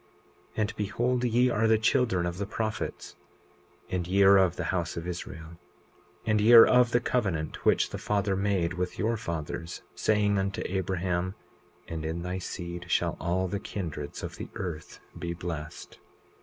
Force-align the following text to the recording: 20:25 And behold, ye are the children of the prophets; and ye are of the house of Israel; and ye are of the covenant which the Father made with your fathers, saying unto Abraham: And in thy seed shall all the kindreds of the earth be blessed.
20:25 0.53 0.57
And 0.57 0.75
behold, 0.77 1.23
ye 1.25 1.49
are 1.51 1.67
the 1.67 1.77
children 1.77 2.25
of 2.25 2.39
the 2.39 2.47
prophets; 2.47 3.15
and 3.91 4.07
ye 4.07 4.23
are 4.23 4.37
of 4.37 4.55
the 4.55 4.63
house 4.73 4.97
of 4.97 5.07
Israel; 5.07 5.59
and 6.25 6.41
ye 6.41 6.53
are 6.53 6.65
of 6.65 6.89
the 6.89 6.99
covenant 6.99 7.63
which 7.65 7.91
the 7.91 7.99
Father 7.99 8.35
made 8.35 8.73
with 8.73 8.97
your 8.97 9.15
fathers, 9.15 9.83
saying 9.93 10.39
unto 10.39 10.63
Abraham: 10.65 11.35
And 11.87 12.03
in 12.03 12.23
thy 12.23 12.39
seed 12.39 12.89
shall 12.89 13.15
all 13.21 13.47
the 13.47 13.59
kindreds 13.59 14.23
of 14.23 14.37
the 14.37 14.49
earth 14.55 14.99
be 15.19 15.35
blessed. 15.35 15.99